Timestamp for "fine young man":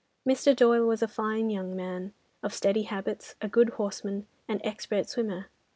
1.07-2.15